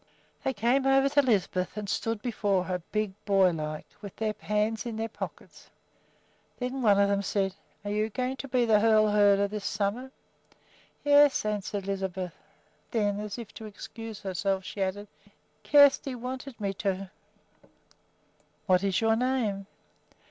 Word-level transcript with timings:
They 0.43 0.51
came 0.51 0.87
over 0.87 1.09
to 1.09 1.21
Lisbeth 1.21 1.77
and 1.77 1.87
stood 1.87 2.23
before 2.23 2.63
her, 2.63 2.81
big 2.91 3.11
boy 3.23 3.51
like, 3.51 3.85
with 4.01 4.15
their 4.15 4.33
hands 4.39 4.83
in 4.87 4.95
their 4.95 5.07
pockets. 5.07 5.69
Then 6.57 6.81
one 6.81 6.99
of 6.99 7.07
them 7.07 7.21
said, 7.21 7.53
"Are 7.85 7.91
you 7.91 8.09
going 8.09 8.37
to 8.37 8.47
be 8.47 8.65
the 8.65 8.79
Hoel 8.79 9.09
herder 9.11 9.47
this 9.47 9.63
summer?" 9.63 10.09
"Yes," 11.03 11.45
answered 11.45 11.85
Lisbeth. 11.85 12.33
Then, 12.89 13.19
as 13.19 13.37
if 13.37 13.53
to 13.53 13.65
excuse 13.67 14.21
herself, 14.21 14.63
she 14.65 14.81
added 14.81 15.07
quickly, 15.21 15.37
"Kjersti 15.65 16.15
wanted 16.15 16.59
me 16.59 16.73
to." 16.81 17.11
"What 18.65 18.83
is 18.83 19.01
your 19.01 19.15
name?" 19.15 19.67